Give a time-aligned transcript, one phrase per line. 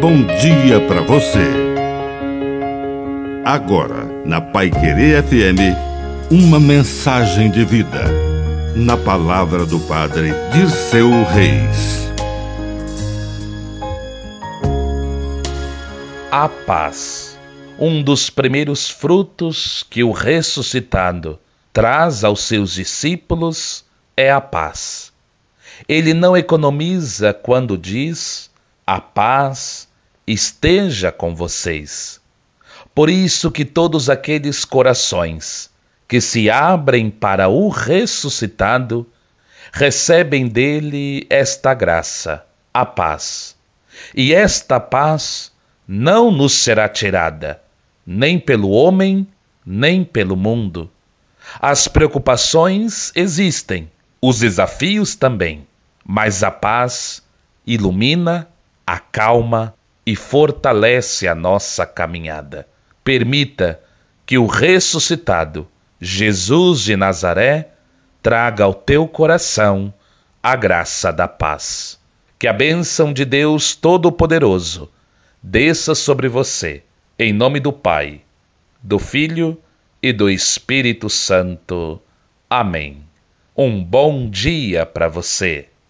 [0.00, 1.46] bom dia para você.
[3.44, 5.76] Agora, na Pai Querer FM,
[6.30, 8.06] uma mensagem de vida.
[8.74, 12.10] Na palavra do Padre Dirceu Reis.
[16.30, 17.38] A paz.
[17.78, 21.38] Um dos primeiros frutos que o ressuscitado
[21.74, 23.84] traz aos seus discípulos
[24.16, 25.12] é a paz.
[25.86, 28.50] Ele não economiza quando diz
[28.86, 29.89] a paz
[30.32, 32.20] esteja com vocês.
[32.94, 35.70] Por isso que todos aqueles corações
[36.08, 39.06] que se abrem para o ressuscitado
[39.72, 43.56] recebem dele esta graça, a paz.
[44.14, 45.52] E esta paz
[45.86, 47.60] não nos será tirada,
[48.06, 49.26] nem pelo homem,
[49.64, 50.90] nem pelo mundo.
[51.60, 53.90] As preocupações existem,
[54.20, 55.66] os desafios também,
[56.04, 57.22] mas a paz
[57.66, 58.48] ilumina
[58.86, 59.74] acalma
[60.04, 62.66] e fortalece a nossa caminhada.
[63.04, 63.80] Permita
[64.26, 65.66] que o ressuscitado
[66.00, 67.70] Jesus de Nazaré
[68.22, 69.92] traga ao teu coração
[70.42, 71.98] a graça da paz.
[72.38, 74.90] Que a bênção de Deus Todo-Poderoso
[75.42, 76.82] desça sobre você,
[77.18, 78.22] em nome do Pai,
[78.82, 79.60] do Filho
[80.02, 82.00] e do Espírito Santo.
[82.48, 83.02] Amém.
[83.56, 85.70] Um bom dia para você.